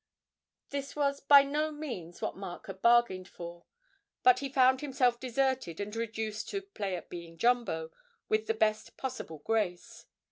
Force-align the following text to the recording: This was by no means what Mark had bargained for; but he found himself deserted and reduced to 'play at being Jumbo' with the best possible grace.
This 0.71 0.95
was 0.95 1.19
by 1.21 1.43
no 1.43 1.71
means 1.71 2.23
what 2.23 2.35
Mark 2.35 2.65
had 2.65 2.81
bargained 2.81 3.27
for; 3.27 3.65
but 4.23 4.39
he 4.39 4.49
found 4.49 4.81
himself 4.81 5.19
deserted 5.19 5.79
and 5.79 5.95
reduced 5.95 6.49
to 6.49 6.63
'play 6.63 6.95
at 6.95 7.07
being 7.07 7.37
Jumbo' 7.37 7.91
with 8.27 8.47
the 8.47 8.55
best 8.55 8.97
possible 8.97 9.43
grace. 9.45 10.07